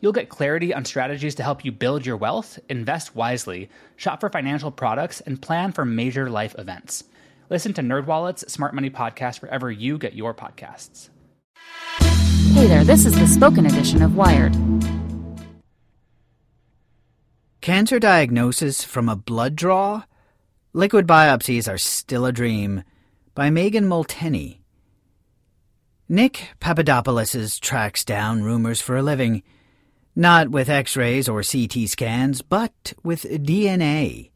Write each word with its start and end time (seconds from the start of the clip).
You'll 0.00 0.12
get 0.12 0.28
clarity 0.28 0.74
on 0.74 0.84
strategies 0.84 1.36
to 1.36 1.42
help 1.42 1.64
you 1.64 1.72
build 1.72 2.04
your 2.04 2.16
wealth, 2.16 2.58
invest 2.68 3.14
wisely, 3.16 3.70
shop 3.96 4.20
for 4.20 4.28
financial 4.28 4.70
products, 4.70 5.20
and 5.22 5.40
plan 5.40 5.72
for 5.72 5.84
major 5.84 6.28
life 6.28 6.54
events. 6.58 7.04
Listen 7.48 7.72
to 7.74 7.82
NerdWallet's 7.82 8.52
Smart 8.52 8.74
Money 8.74 8.90
Podcast 8.90 9.40
wherever 9.40 9.70
you 9.70 9.98
get 9.98 10.14
your 10.14 10.34
podcasts. 10.34 11.08
Hey 12.52 12.66
there, 12.66 12.84
this 12.84 13.06
is 13.06 13.18
the 13.18 13.26
spoken 13.26 13.66
edition 13.66 14.02
of 14.02 14.16
Wired. 14.16 14.54
Cancer 17.60 17.98
diagnosis 17.98 18.84
from 18.84 19.08
a 19.08 19.16
blood 19.16 19.56
draw? 19.56 20.04
Liquid 20.72 21.06
biopsies 21.06 21.72
are 21.72 21.78
still 21.78 22.26
a 22.26 22.32
dream. 22.32 22.84
By 23.34 23.50
Megan 23.50 23.86
Molteni. 23.86 24.58
Nick 26.08 26.50
Papadopoulos 26.60 27.58
tracks 27.58 28.04
down 28.04 28.40
tumors 28.40 28.80
for 28.80 28.96
a 28.96 29.02
living. 29.02 29.42
Not 30.18 30.48
with 30.48 30.70
x 30.70 30.96
rays 30.96 31.28
or 31.28 31.42
CT 31.42 31.90
scans, 31.90 32.40
but 32.40 32.94
with 33.04 33.24
DNA. 33.24 34.30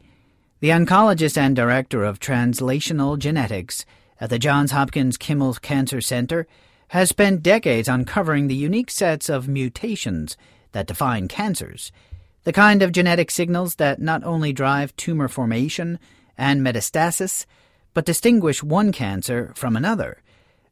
The 0.61 0.69
oncologist 0.69 1.39
and 1.39 1.57
director 1.57 2.05
of 2.05 2.21
translational 2.21 3.19
genetics 3.19 3.87
at 4.21 4.29
the 4.29 4.39
Johns 4.39 4.73
Hopkins 4.73 5.17
Kimmel 5.17 5.55
Cancer 5.55 6.03
Center 6.03 6.47
has 6.89 7.09
spent 7.09 7.43
decades 7.43 7.89
uncovering 7.89 8.47
the 8.47 8.55
unique 8.55 8.91
sets 8.91 9.31
of 9.31 9.49
mutations 9.49 10.37
that 10.73 10.87
define 10.87 11.29
cancers, 11.29 11.93
the 12.45 12.53
kind 12.53 12.83
of 12.83 12.93
genetic 12.93 13.31
signals 13.31 13.77
that 13.77 14.03
not 14.03 14.23
only 14.23 14.53
drive 14.53 14.95
tumor 14.97 15.29
formation 15.29 15.99
and 16.37 16.61
metastasis, 16.61 17.47
but 17.95 18.05
distinguish 18.05 18.63
one 18.63 18.93
cancer 18.93 19.51
from 19.57 19.77
another. 19.77 20.21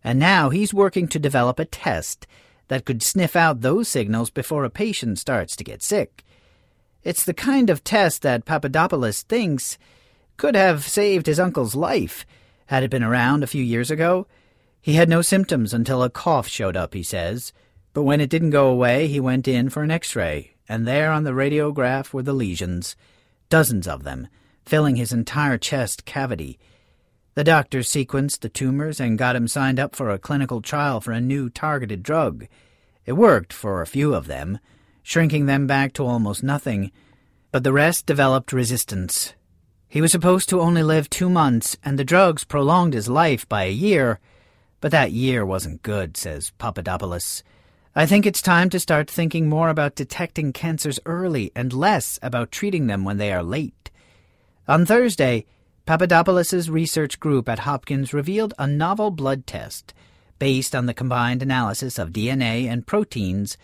And 0.05 0.19
now 0.19 0.51
he's 0.51 0.75
working 0.75 1.09
to 1.09 1.19
develop 1.19 1.59
a 1.59 1.65
test 1.65 2.27
that 2.69 2.85
could 2.85 3.03
sniff 3.03 3.35
out 3.35 3.61
those 3.61 3.89
signals 3.89 4.31
before 4.31 4.65
a 4.65 4.71
patient 4.71 5.19
starts 5.19 5.57
to 5.57 5.65
get 5.65 5.83
sick. 5.83 6.25
It's 7.03 7.25
the 7.25 7.35
kind 7.35 7.71
of 7.71 7.85
test 7.85 8.23
that 8.23 8.45
Papadopoulos 8.45 9.23
thinks 9.23 9.79
could 10.37 10.55
have 10.55 10.87
saved 10.87 11.27
his 11.27 11.41
uncle's 11.41 11.75
life 11.75 12.25
had 12.67 12.83
it 12.83 12.91
been 12.91 13.03
around 13.03 13.43
a 13.43 13.49
few 13.49 13.63
years 13.63 13.91
ago. 13.91 14.27
He 14.81 14.95
had 14.95 15.09
no 15.09 15.23
symptoms 15.23 15.75
until 15.75 16.03
a 16.03 16.11
cough 16.11 16.47
showed 16.47 16.77
up, 16.77 16.95
he 16.95 17.03
says. 17.03 17.53
But 17.95 18.03
when 18.03 18.21
it 18.21 18.31
didn't 18.31 18.51
go 18.51 18.69
away, 18.69 19.09
he 19.09 19.19
went 19.19 19.49
in 19.49 19.71
for 19.71 19.83
an 19.83 19.91
x 19.91 20.15
ray, 20.15 20.55
and 20.69 20.87
there 20.87 21.11
on 21.11 21.25
the 21.25 21.33
radiograph 21.33 22.13
were 22.13 22.23
the 22.23 22.35
lesions, 22.35 22.95
dozens 23.49 23.89
of 23.89 24.05
them, 24.05 24.29
filling 24.65 24.97
his 24.97 25.13
entire 25.13 25.59
chest 25.59 26.05
cavity. 26.05 26.59
The 27.35 27.45
doctors 27.45 27.89
sequenced 27.89 28.41
the 28.41 28.49
tumors 28.49 29.01
and 29.01 29.19
got 29.19 29.37
him 29.37 29.49
signed 29.49 29.81
up 29.81 29.97
for 29.97 30.11
a 30.11 30.19
clinical 30.19 30.61
trial 30.61 31.01
for 31.01 31.13
a 31.13 31.21
new 31.21 31.49
targeted 31.49 32.03
drug. 32.03 32.47
It 33.09 33.17
worked 33.17 33.55
for 33.55 33.81
a 33.81 33.87
few 33.87 34.13
of 34.13 34.27
them 34.27 34.59
shrinking 35.03 35.47
them 35.47 35.67
back 35.67 35.95
to 35.95 36.05
almost 36.05 36.43
nothing, 36.43 36.93
but 37.51 37.65
the 37.65 37.73
rest 37.73 38.05
developed 38.05 38.53
resistance. 38.53 39.33
He 39.89 40.03
was 40.03 40.13
supposed 40.13 40.51
to 40.51 40.61
only 40.61 40.83
live 40.83 41.09
two 41.09 41.31
months, 41.31 41.75
and 41.83 41.99
the 41.99 42.05
drugs 42.05 42.45
prolonged 42.45 42.93
his 42.93 43.09
life 43.09 43.49
by 43.49 43.65
a 43.65 43.73
year, 43.73 44.21
but 44.83 44.91
that 44.91 45.13
year 45.13 45.47
wasn't 45.47 45.83
good, 45.83 46.19
says 46.19 46.53
Papadopoulos. 46.59 47.43
I 47.97 48.05
think 48.05 48.27
it's 48.27 48.43
time 48.43 48.69
to 48.69 48.79
start 48.79 49.09
thinking 49.11 49.49
more 49.49 49.71
about 49.71 49.95
detecting 49.95 50.53
cancers 50.53 51.01
early 51.07 51.51
and 51.57 51.73
less 51.73 52.19
about 52.21 52.53
treating 52.53 52.89
them 52.89 53.07
when 53.07 53.17
they 53.17 53.33
are 53.33 53.43
late. 53.43 53.91
On 54.69 54.85
Thursday, 54.85 55.47
Papadopoulos's 55.87 56.69
research 56.69 57.19
group 57.19 57.49
at 57.49 57.61
Hopkins 57.61 58.13
revealed 58.13 58.53
a 58.59 58.67
novel 58.67 59.11
blood 59.11 59.47
test 59.47 59.95
based 60.39 60.75
on 60.75 60.87
the 60.87 60.95
combined 60.95 61.43
analysis 61.43 61.99
of 61.99 62.11
DNA 62.11 62.67
and 62.67 62.87
proteins 62.87 63.57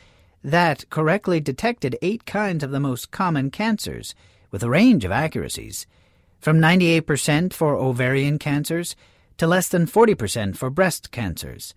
that 0.43 0.89
correctly 0.91 1.41
detected 1.41 1.99
eight 2.03 2.27
kinds 2.27 2.63
of 2.63 2.71
the 2.71 2.81
most 2.81 3.11
common 3.11 3.51
cancers 3.51 4.15
with 4.51 4.63
a 4.63 4.71
range 4.71 5.05
of 5.05 5.11
accuracies, 5.11 5.87
from 6.39 6.59
98% 6.61 7.53
for 7.53 7.75
ovarian 7.75 8.39
cancers 8.39 8.95
to 9.39 9.47
less 9.47 9.69
than 9.69 9.87
40% 9.87 10.57
for 10.57 10.71
breast 10.71 11.11
cancers. 11.11 11.75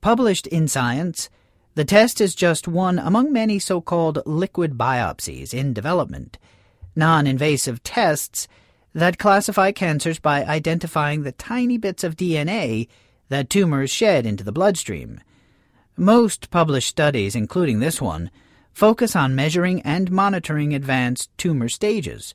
Published 0.00 0.46
in 0.46 0.66
Science, 0.66 1.28
the 1.74 1.84
test 1.84 2.20
is 2.20 2.34
just 2.34 2.66
one 2.66 2.98
among 2.98 3.32
many 3.32 3.58
so 3.58 3.80
called 3.80 4.22
liquid 4.26 4.76
biopsies 4.76 5.54
in 5.54 5.72
development, 5.72 6.38
non 6.96 7.26
invasive 7.26 7.82
tests 7.82 8.48
that 8.94 9.18
classify 9.18 9.72
cancers 9.72 10.18
by 10.18 10.44
identifying 10.44 11.22
the 11.22 11.32
tiny 11.32 11.78
bits 11.78 12.04
of 12.04 12.16
DNA 12.16 12.88
that 13.32 13.48
tumors 13.48 13.90
shed 13.90 14.26
into 14.26 14.44
the 14.44 14.52
bloodstream. 14.52 15.18
Most 15.96 16.50
published 16.50 16.88
studies, 16.88 17.34
including 17.34 17.80
this 17.80 17.98
one, 17.98 18.30
focus 18.74 19.16
on 19.16 19.34
measuring 19.34 19.80
and 19.82 20.10
monitoring 20.10 20.74
advanced 20.74 21.30
tumor 21.38 21.70
stages. 21.70 22.34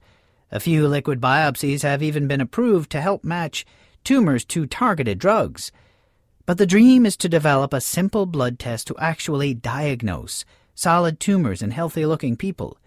A 0.51 0.59
few 0.59 0.87
liquid 0.87 1.21
biopsies 1.21 1.83
have 1.83 2.01
even 2.01 2.27
been 2.27 2.41
approved 2.41 2.89
to 2.91 3.01
help 3.01 3.23
match 3.23 3.63
tumors 4.03 4.43
to 4.45 4.65
targeted 4.65 5.19
drugs. 5.19 5.71
But 6.47 6.57
the 6.57 6.65
dream 6.65 7.05
is 7.05 7.15
to 7.17 7.29
develop 7.29 7.73
a 7.73 7.81
simple 7.81 8.25
blood 8.25 8.57
test 8.57 8.87
to 8.87 8.97
actually 8.97 9.53
diagnose 9.53 10.45
solid 10.73 11.19
tumors 11.19 11.61
in 11.61 11.69
healthy 11.69 12.07
looking 12.07 12.35
people. 12.35 12.79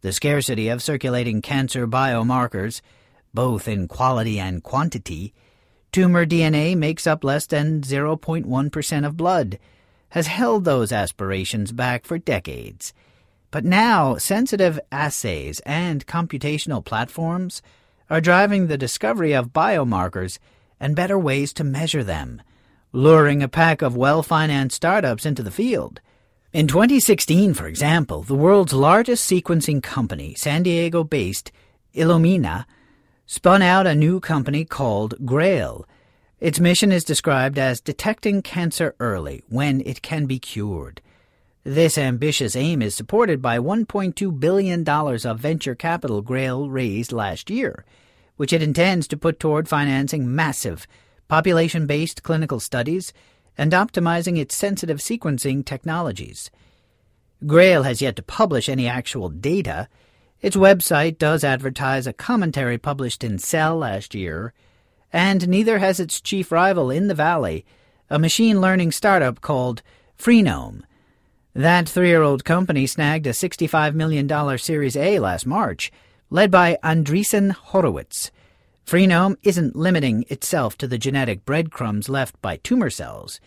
The 0.00 0.12
scarcity 0.12 0.68
of 0.68 0.82
circulating 0.82 1.40
cancer 1.40 1.86
biomarkers, 1.86 2.80
both 3.32 3.68
in 3.68 3.86
quality 3.86 4.40
and 4.40 4.60
quantity, 4.60 5.34
tumor 5.92 6.26
DNA 6.26 6.76
makes 6.76 7.06
up 7.06 7.24
less 7.24 7.46
than 7.46 7.80
0.1% 7.82 9.06
of 9.06 9.16
blood 9.16 9.58
has 10.10 10.26
held 10.26 10.64
those 10.64 10.92
aspirations 10.92 11.72
back 11.72 12.04
for 12.04 12.18
decades. 12.18 12.94
But 13.50 13.64
now, 13.64 14.16
sensitive 14.16 14.78
assays 14.92 15.60
and 15.60 16.06
computational 16.06 16.84
platforms 16.84 17.62
are 18.10 18.20
driving 18.20 18.66
the 18.66 18.78
discovery 18.78 19.32
of 19.32 19.52
biomarkers 19.52 20.38
and 20.80 20.96
better 20.96 21.18
ways 21.18 21.52
to 21.54 21.64
measure 21.64 22.04
them, 22.04 22.42
luring 22.92 23.42
a 23.42 23.48
pack 23.48 23.82
of 23.82 23.96
well 23.96 24.22
financed 24.22 24.76
startups 24.76 25.26
into 25.26 25.42
the 25.42 25.50
field. 25.50 26.00
In 26.52 26.66
2016, 26.66 27.52
for 27.54 27.66
example, 27.66 28.22
the 28.22 28.34
world's 28.34 28.72
largest 28.72 29.30
sequencing 29.30 29.82
company, 29.82 30.34
San 30.34 30.62
Diego 30.62 31.04
based 31.04 31.52
Illumina, 31.94 32.64
spun 33.28 33.62
out 33.62 33.86
a 33.86 33.94
new 33.94 34.18
company 34.18 34.64
called 34.64 35.14
Grail 35.24 35.86
its 36.40 36.60
mission 36.60 36.92
is 36.92 37.02
described 37.02 37.58
as 37.58 37.80
detecting 37.80 38.42
cancer 38.42 38.94
early 39.00 39.42
when 39.48 39.80
it 39.80 40.02
can 40.02 40.26
be 40.26 40.38
cured. 40.38 41.02
This 41.64 41.98
ambitious 41.98 42.54
aim 42.54 42.80
is 42.80 42.94
supported 42.94 43.42
by 43.42 43.58
$1.2 43.58 44.38
billion 44.38 44.88
of 44.88 45.40
venture 45.40 45.74
capital 45.74 46.22
Grail 46.22 46.70
raised 46.70 47.10
last 47.10 47.50
year, 47.50 47.84
which 48.36 48.52
it 48.52 48.62
intends 48.62 49.08
to 49.08 49.16
put 49.16 49.40
toward 49.40 49.68
financing 49.68 50.32
massive, 50.32 50.86
population 51.26 51.86
based 51.86 52.22
clinical 52.22 52.60
studies 52.60 53.12
and 53.56 53.72
optimizing 53.72 54.38
its 54.38 54.54
sensitive 54.54 54.98
sequencing 54.98 55.64
technologies. 55.64 56.52
Grail 57.46 57.82
has 57.82 58.00
yet 58.00 58.14
to 58.14 58.22
publish 58.22 58.68
any 58.68 58.86
actual 58.86 59.28
data. 59.28 59.88
Its 60.40 60.56
website 60.56 61.18
does 61.18 61.42
advertise 61.42 62.06
a 62.06 62.12
commentary 62.12 62.78
published 62.78 63.24
in 63.24 63.38
Cell 63.38 63.76
last 63.76 64.14
year 64.14 64.52
and 65.12 65.48
neither 65.48 65.78
has 65.78 65.98
its 66.00 66.20
chief 66.20 66.52
rival 66.52 66.90
in 66.90 67.08
the 67.08 67.14
valley, 67.14 67.64
a 68.10 68.18
machine 68.18 68.60
learning 68.60 68.92
startup 68.92 69.40
called 69.40 69.82
Freenome. 70.18 70.82
That 71.54 71.88
three 71.88 72.08
year 72.08 72.22
old 72.22 72.44
company 72.44 72.86
snagged 72.86 73.26
a 73.26 73.30
$65 73.30 73.94
million 73.94 74.58
Series 74.58 74.96
A 74.96 75.18
last 75.18 75.46
March, 75.46 75.90
led 76.30 76.50
by 76.50 76.78
Andreessen 76.84 77.52
Horowitz. 77.52 78.30
Freenome 78.86 79.36
isn't 79.42 79.76
limiting 79.76 80.24
itself 80.28 80.78
to 80.78 80.86
the 80.86 80.98
genetic 80.98 81.44
breadcrumbs 81.44 82.08
left 82.08 82.40
by 82.40 82.56
tumor 82.58 82.90
cells. 82.90 83.40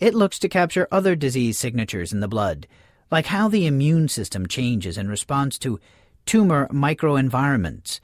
It 0.00 0.14
looks 0.14 0.38
to 0.40 0.48
capture 0.48 0.88
other 0.90 1.14
disease 1.14 1.58
signatures 1.58 2.12
in 2.12 2.20
the 2.20 2.28
blood, 2.28 2.66
like 3.10 3.26
how 3.26 3.48
the 3.48 3.66
immune 3.66 4.08
system 4.08 4.46
changes 4.46 4.96
in 4.96 5.08
response 5.08 5.58
to 5.58 5.80
tumor 6.28 6.68
microenvironments. 6.68 8.00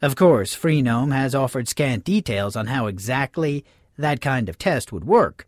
Of 0.00 0.14
course, 0.14 0.56
Freenome 0.56 1.12
has 1.12 1.34
offered 1.34 1.68
scant 1.68 2.04
details 2.04 2.54
on 2.54 2.68
how 2.68 2.86
exactly 2.86 3.64
that 3.98 4.20
kind 4.20 4.48
of 4.48 4.56
test 4.56 4.92
would 4.92 5.04
work. 5.04 5.44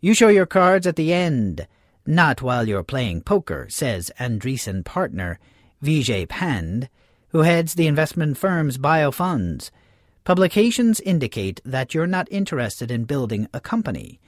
You 0.00 0.14
show 0.14 0.28
your 0.28 0.46
cards 0.46 0.86
at 0.86 0.96
the 0.96 1.12
end 1.12 1.66
not 2.06 2.40
while 2.40 2.66
you're 2.66 2.82
playing 2.82 3.20
poker, 3.20 3.66
says 3.68 4.10
Andreessen 4.18 4.82
partner 4.82 5.38
Vijay 5.84 6.26
Pande, 6.26 6.88
who 7.28 7.40
heads 7.40 7.74
the 7.74 7.86
investment 7.86 8.38
firm's 8.38 8.78
biofunds. 8.78 9.70
Publications 10.24 10.98
indicate 11.00 11.60
that 11.66 11.92
you're 11.92 12.06
not 12.06 12.26
interested 12.30 12.90
in 12.90 13.04
building 13.04 13.46
a 13.52 13.60
company. 13.60 14.18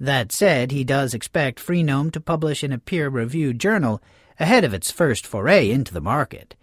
That 0.00 0.32
said, 0.32 0.70
he 0.70 0.82
does 0.82 1.12
expect 1.12 1.60
Freenome 1.60 2.10
to 2.12 2.20
publish 2.20 2.64
in 2.64 2.72
a 2.72 2.78
peer-reviewed 2.78 3.60
journal 3.60 4.00
ahead 4.40 4.64
of 4.64 4.74
its 4.74 4.90
first 4.90 5.26
foray 5.26 5.70
into 5.70 5.92
the 5.92 6.00
market. 6.00 6.54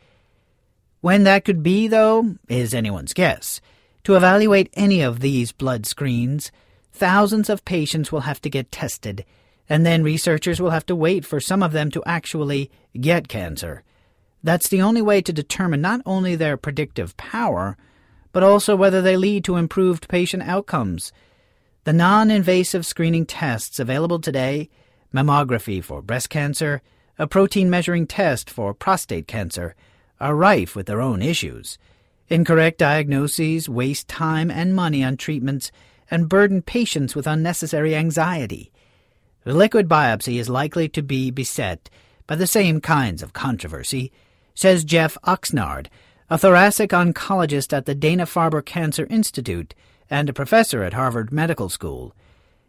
When 1.01 1.23
that 1.23 1.45
could 1.45 1.61
be, 1.61 1.87
though, 1.87 2.35
is 2.47 2.73
anyone's 2.73 3.13
guess. 3.13 3.61
To 4.05 4.15
evaluate 4.15 4.73
any 4.73 5.01
of 5.01 5.19
these 5.19 5.51
blood 5.51 5.85
screens, 5.85 6.51
thousands 6.91 7.49
of 7.49 7.65
patients 7.65 8.11
will 8.11 8.21
have 8.21 8.41
to 8.41 8.49
get 8.49 8.71
tested 8.71 9.25
and 9.69 9.85
then 9.85 10.03
researchers 10.03 10.61
will 10.61 10.69
have 10.69 10.85
to 10.85 10.95
wait 10.95 11.25
for 11.25 11.39
some 11.39 11.63
of 11.63 11.71
them 11.71 11.89
to 11.91 12.03
actually 12.05 12.69
get 12.99 13.27
cancer. 13.27 13.83
That's 14.43 14.67
the 14.67 14.81
only 14.81 15.01
way 15.01 15.21
to 15.21 15.33
determine 15.33 15.81
not 15.81 16.01
only 16.05 16.35
their 16.35 16.57
predictive 16.57 17.17
power, 17.17 17.77
but 18.31 18.43
also 18.43 18.75
whether 18.75 19.01
they 19.01 19.17
lead 19.17 19.43
to 19.45 19.55
improved 19.55 20.07
patient 20.07 20.43
outcomes. 20.43 21.11
The 21.83 21.93
non 21.93 22.29
invasive 22.29 22.85
screening 22.85 23.25
tests 23.25 23.79
available 23.79 24.19
today 24.19 24.69
mammography 25.13 25.83
for 25.83 26.01
breast 26.01 26.29
cancer, 26.29 26.81
a 27.17 27.27
protein 27.27 27.69
measuring 27.69 28.07
test 28.07 28.49
for 28.49 28.73
prostate 28.73 29.27
cancer 29.27 29.75
are 30.19 30.35
rife 30.35 30.75
with 30.75 30.85
their 30.85 31.01
own 31.01 31.21
issues. 31.21 31.77
Incorrect 32.27 32.79
diagnoses 32.79 33.69
waste 33.69 34.07
time 34.07 34.49
and 34.49 34.75
money 34.75 35.03
on 35.03 35.17
treatments 35.17 35.71
and 36.09 36.29
burden 36.29 36.61
patients 36.61 37.15
with 37.15 37.27
unnecessary 37.27 37.95
anxiety. 37.95 38.71
The 39.43 39.53
liquid 39.53 39.87
biopsy 39.87 40.39
is 40.39 40.49
likely 40.49 40.89
to 40.89 41.01
be 41.01 41.31
beset 41.31 41.89
by 42.27 42.35
the 42.35 42.47
same 42.47 42.81
kinds 42.81 43.21
of 43.21 43.33
controversy, 43.33 44.11
says 44.55 44.83
Jeff 44.83 45.17
Oxnard, 45.23 45.87
a 46.29 46.37
thoracic 46.37 46.89
oncologist 46.89 47.71
at 47.71 47.85
the 47.85 47.93
Dana 47.93 48.25
Farber 48.25 48.65
Cancer 48.65 49.05
Institute 49.09 49.75
and 50.09 50.29
a 50.29 50.33
professor 50.33 50.81
at 50.83 50.93
Harvard 50.93 51.31
Medical 51.31 51.69
School. 51.69 52.15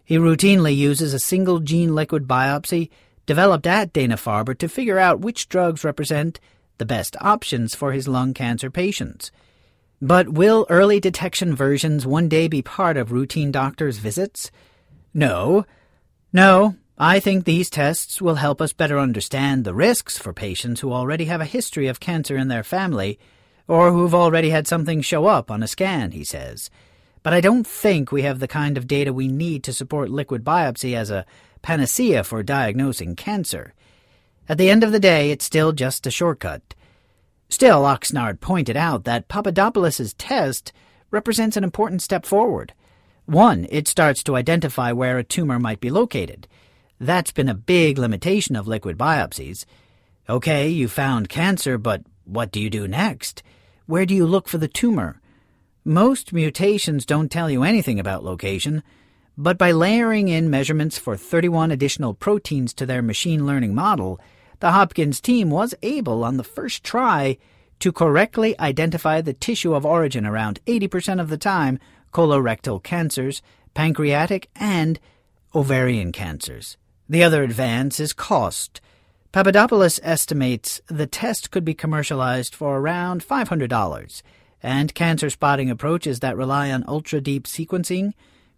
He 0.05 0.19
routinely 0.19 0.77
uses 0.77 1.15
a 1.15 1.19
single 1.19 1.61
gene 1.61 1.95
liquid 1.95 2.29
biopsy 2.29 2.91
developed 3.27 3.67
at 3.67 3.93
Dana 3.93 4.17
Farber 4.17 4.57
to 4.59 4.69
figure 4.69 4.99
out 4.99 5.21
which 5.21 5.49
drugs 5.49 5.85
represent 5.85 6.41
the 6.79 6.87
best 6.87 7.17
options 7.21 7.75
for 7.75 7.93
his 7.93 8.09
lung 8.09 8.35
cancer 8.35 8.71
patients. 8.71 9.31
But 10.01 10.29
will 10.29 10.67
early 10.69 11.01
detection 11.01 11.55
versions 11.55 12.07
one 12.07 12.29
day 12.29 12.49
be 12.49 12.63
part 12.63 12.97
of 12.97 13.13
routine 13.13 13.51
doctors' 13.51 13.99
visits? 13.99 14.51
No, 15.15 15.65
no, 16.33 16.77
I 16.99 17.21
think 17.21 17.45
these 17.45 17.71
tests 17.71 18.21
will 18.21 18.37
help 18.37 18.61
us 18.61 18.73
better 18.73 18.99
understand 18.99 19.65
the 19.65 19.75
risks 19.75 20.19
for 20.19 20.33
patients 20.33 20.81
who 20.81 20.93
already 20.93 21.27
have 21.27 21.41
a 21.41 21.47
history 21.47 21.89
of 21.89 22.01
cancer 22.01 22.37
in 22.37 22.49
their 22.49 22.63
family 22.63 23.19
or 23.69 23.91
who've 23.91 24.15
already 24.15 24.51
had 24.51 24.67
something 24.67 25.01
show 25.01 25.27
up 25.27 25.51
on 25.51 25.63
a 25.63 25.69
scan, 25.69 26.13
he 26.13 26.25
says. 26.25 26.71
But 27.23 27.33
I 27.33 27.41
don't 27.41 27.67
think 27.67 28.13
we 28.13 28.23
have 28.23 28.39
the 28.39 28.49
kind 28.49 28.79
of 28.79 28.87
data 28.87 29.13
we 29.13 29.29
need 29.29 29.65
to 29.65 29.73
support 29.73 30.11
liquid 30.11 30.45
biopsy 30.45 30.95
as 30.95 31.11
a 31.11 31.27
panacea 31.67 32.23
for 32.23 32.45
diagnosing 32.45 33.17
cancer. 33.17 33.75
At 34.49 34.57
the 34.57 34.71
end 34.71 34.85
of 34.85 34.93
the 34.93 35.01
day, 35.01 35.33
it's 35.33 35.45
still 35.45 35.73
just 35.73 36.07
a 36.07 36.13
shortcut. 36.13 36.77
Still, 37.49 37.83
Oxnard 37.83 38.41
pointed 38.41 38.77
out 38.77 39.03
that 39.03 39.27
Papadopoulos' 39.27 40.15
test 40.17 40.73
represents 41.11 41.57
an 41.57 41.65
important 41.65 42.03
step 42.03 42.25
forward. 42.25 42.73
One, 43.25 43.67
it 43.69 43.89
starts 43.89 44.23
to 44.23 44.37
identify 44.37 44.93
where 44.93 45.19
a 45.19 45.25
tumor 45.25 45.59
might 45.59 45.81
be 45.81 45.91
located. 45.91 46.47
That's 47.01 47.33
been 47.33 47.49
a 47.49 47.55
big 47.55 47.99
limitation 47.99 48.55
of 48.55 48.69
liquid 48.69 48.97
biopsies. 48.97 49.65
Okay, 50.29 50.69
you 50.69 50.87
found 50.87 51.29
cancer, 51.29 51.79
but 51.79 52.03
what 52.25 52.53
do 52.53 52.61
you 52.61 52.71
do 52.71 52.87
next? 52.87 53.43
Where 53.87 54.07
do 54.07 54.15
you 54.15 54.25
look 54.25 54.47
for 54.47 54.59
the 54.59 54.69
tumor? 54.69 55.21
Most 55.85 56.33
mutations 56.33 57.05
don't 57.05 57.29
tell 57.29 57.51
you 57.51 57.65
anything 57.65 57.99
about 57.99 58.23
location, 58.23 58.85
but 59.39 59.59
by 59.59 59.71
layering 59.71 60.29
in 60.29 60.49
measurements 60.49 60.99
for 60.99 61.17
31 61.17 61.71
additional 61.71 62.15
proteins 62.15 62.73
to 62.75 62.87
their 62.87 63.03
machine 63.03 63.47
learning 63.47 63.75
model, 63.75 64.19
the 64.61 64.73
Hopkins 64.73 65.21
team 65.21 65.51
was 65.51 65.75
able, 65.83 66.25
on 66.25 66.39
the 66.39 66.45
first 66.45 66.83
try, 66.83 67.37
to 67.81 67.93
correctly 67.93 68.59
identify 68.59 69.21
the 69.21 69.35
tissue 69.35 69.75
of 69.75 69.85
origin 69.85 70.25
around 70.25 70.61
80% 70.67 71.21
of 71.21 71.29
the 71.29 71.37
time 71.37 71.79
colorectal 72.13 72.83
cancers, 72.83 73.43
pancreatic, 73.75 74.49
and 74.57 74.99
ovarian 75.55 76.13
cancers. 76.13 76.79
The 77.09 77.23
other 77.23 77.43
advance 77.43 78.01
is 78.01 78.15
cost. 78.15 78.81
Papadopoulos 79.33 80.01
estimates 80.03 80.81
the 80.87 81.07
test 81.07 81.51
could 81.51 81.65
be 81.65 81.75
commercialized 81.75 82.55
for 82.55 82.79
around 82.79 83.23
$500, 83.23 84.23
and 84.63 84.95
cancer 84.95 85.29
spotting 85.29 85.71
approaches 85.71 86.21
that 86.21 86.39
rely 86.39 86.71
on 86.71 86.85
ultra 86.89 87.21
deep 87.21 87.45
sequencing 87.45 88.15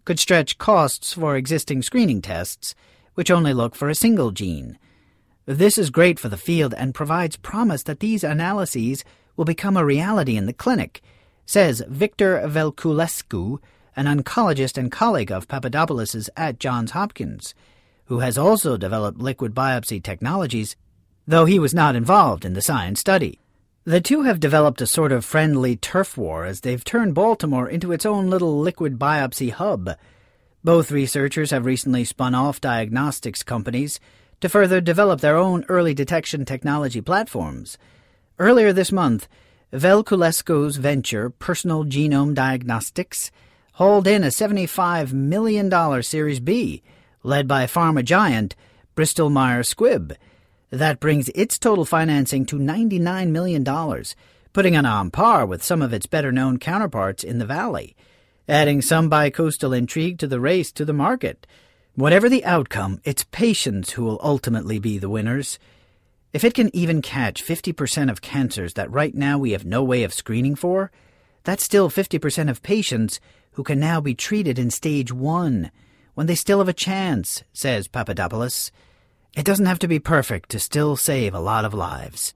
could 0.09 0.19
stretch 0.19 0.57
costs 0.57 1.13
for 1.13 1.35
existing 1.35 1.83
screening 1.83 2.19
tests, 2.19 2.73
which 3.13 3.29
only 3.29 3.53
look 3.53 3.75
for 3.75 3.89
a 3.89 3.93
single 3.93 4.31
gene. 4.31 4.75
This 5.45 5.77
is 5.77 5.91
great 5.91 6.17
for 6.17 6.29
the 6.29 6.35
field 6.35 6.73
and 6.73 6.95
provides 6.95 7.37
promise 7.37 7.83
that 7.83 7.99
these 7.99 8.23
analyses 8.23 9.03
will 9.37 9.45
become 9.45 9.77
a 9.77 9.85
reality 9.85 10.35
in 10.35 10.47
the 10.47 10.51
clinic 10.51 11.03
says 11.45 11.83
Victor 11.87 12.41
Velculescu, 12.43 13.59
an 13.95 14.07
oncologist 14.07 14.79
and 14.79 14.91
colleague 14.91 15.31
of 15.31 15.47
Papadopoulos's 15.47 16.27
at 16.35 16.59
Johns 16.59 16.89
Hopkins, 16.89 17.53
who 18.05 18.17
has 18.17 18.35
also 18.35 18.77
developed 18.77 19.19
liquid 19.19 19.53
biopsy 19.53 20.01
technologies, 20.01 20.75
though 21.27 21.45
he 21.45 21.59
was 21.59 21.75
not 21.75 21.95
involved 21.95 22.45
in 22.45 22.53
the 22.53 22.63
science 22.63 22.99
study. 22.99 23.39
The 23.85 24.01
two 24.01 24.23
have 24.23 24.39
developed 24.41 24.81
a 24.81 24.87
sort 24.87 25.11
of 25.11 25.23
friendly 25.23 25.75
turf 25.77 26.17
war 26.17 26.45
as 26.45 26.61
they've 26.61 26.83
turned 26.83 27.15
Baltimore 27.15 27.67
into 27.67 27.91
its 27.91 28.05
own 28.05 28.29
little 28.29 28.59
liquid 28.59 28.99
biopsy 28.99 29.51
hub. 29.51 29.91
Both 30.63 30.91
researchers 30.91 31.51
have 31.51 31.65
recently 31.65 32.03
spun 32.03 32.35
off 32.35 32.59
diagnostics 32.59 33.41
companies 33.41 33.99
to 34.41 34.49
further 34.49 34.81
develop 34.81 35.21
their 35.21 35.37
own 35.37 35.63
early 35.69 35.93
detection 35.93 36.43
technology 36.43 36.99
platforms. 36.99 37.77
Earlier 38.37 38.73
this 38.73 38.91
month, 38.91 39.29
Velculescu's 39.71 40.75
venture, 40.75 41.29
Personal 41.29 41.85
Genome 41.85 42.33
Diagnostics, 42.33 43.31
hauled 43.73 44.07
in 44.07 44.23
a 44.23 44.27
$75 44.27 45.13
million 45.13 46.03
Series 46.03 46.41
B, 46.41 46.83
led 47.23 47.47
by 47.47 47.65
pharma 47.65 48.03
giant 48.03 48.55
Bristol 48.95 49.29
Myers 49.29 49.73
Squibb. 49.73 50.17
That 50.71 50.99
brings 50.99 51.29
its 51.29 51.57
total 51.57 51.85
financing 51.85 52.45
to 52.47 52.57
$99 52.57 53.29
million, 53.31 53.63
putting 54.53 54.75
it 54.75 54.85
on 54.85 55.09
par 55.09 55.45
with 55.45 55.63
some 55.63 55.81
of 55.81 55.93
its 55.93 56.05
better 56.05 56.31
known 56.31 56.59
counterparts 56.59 57.23
in 57.23 57.39
the 57.39 57.45
Valley, 57.45 57.95
adding 58.47 58.81
some 58.81 59.09
bicoastal 59.09 59.75
intrigue 59.75 60.19
to 60.19 60.27
the 60.27 60.39
race 60.39 60.71
to 60.73 60.85
the 60.85 60.93
market. 60.93 61.47
Whatever 61.95 62.29
the 62.29 62.45
outcome, 62.45 63.01
it's 63.03 63.25
patients 63.25 63.91
who 63.91 64.03
will 64.03 64.19
ultimately 64.23 64.79
be 64.79 64.97
the 64.97 65.09
winners. 65.09 65.57
If 66.33 66.43
it 66.43 66.53
can 66.53 66.73
even 66.75 67.01
catch 67.01 67.43
50% 67.43 68.11
of 68.11 68.21
cancers 68.21 68.75
that 68.75 68.91
right 68.91 69.15
now 69.15 69.39
we 69.39 69.51
have 69.51 69.65
no 69.65 69.83
way 69.83 70.03
of 70.03 70.13
screening 70.13 70.55
for, 70.55 70.91
that's 71.43 71.63
still 71.63 71.89
50% 71.89 72.49
of 72.49 72.61
patients 72.61 73.19
who 73.53 73.63
can 73.63 73.79
now 73.79 73.99
be 73.99 74.13
treated 74.13 74.59
in 74.59 74.69
stage 74.69 75.11
one 75.11 75.71
when 76.13 76.27
they 76.27 76.35
still 76.35 76.59
have 76.59 76.69
a 76.69 76.73
chance, 76.73 77.43
says 77.53 77.87
Papadopoulos. 77.87 78.71
It 79.35 79.45
doesn't 79.45 79.65
have 79.67 79.79
to 79.79 79.87
be 79.87 79.99
perfect 79.99 80.49
to 80.49 80.59
still 80.59 80.95
save 80.95 81.33
a 81.33 81.39
lot 81.39 81.65
of 81.65 81.73
lives. 81.73 82.33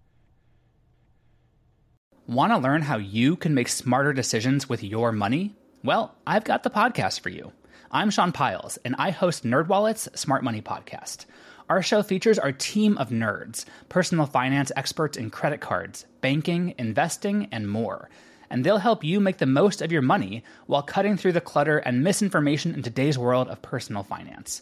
Want 2.27 2.53
to 2.53 2.57
learn 2.57 2.81
how 2.81 2.97
you 2.97 3.35
can 3.35 3.53
make 3.53 3.67
smarter 3.67 4.13
decisions 4.13 4.69
with 4.69 4.83
your 4.83 5.11
money? 5.11 5.55
Well, 5.83 6.15
I've 6.25 6.45
got 6.45 6.63
the 6.63 6.69
podcast 6.69 7.19
for 7.19 7.29
you. 7.29 7.51
I'm 7.91 8.09
Sean 8.09 8.31
Pyles, 8.31 8.77
and 8.85 8.95
I 8.97 9.11
host 9.11 9.43
NerdWallet's 9.43 10.19
Smart 10.19 10.43
Money 10.43 10.61
Podcast 10.61 11.25
our 11.69 11.81
show 11.81 12.03
features 12.03 12.39
our 12.39 12.51
team 12.51 12.97
of 12.97 13.09
nerds, 13.09 13.65
personal 13.89 14.25
finance 14.25 14.71
experts 14.75 15.17
in 15.17 15.29
credit 15.29 15.61
cards, 15.61 16.05
banking, 16.21 16.73
investing, 16.77 17.47
and 17.51 17.69
more. 17.69 18.09
And 18.49 18.63
they'll 18.63 18.77
help 18.77 19.03
you 19.03 19.19
make 19.19 19.37
the 19.37 19.45
most 19.45 19.81
of 19.81 19.91
your 19.91 20.01
money 20.01 20.43
while 20.67 20.83
cutting 20.83 21.17
through 21.17 21.31
the 21.31 21.41
clutter 21.41 21.79
and 21.79 22.03
misinformation 22.03 22.73
in 22.73 22.83
today's 22.83 23.17
world 23.17 23.47
of 23.47 23.61
personal 23.61 24.03
finance. 24.03 24.61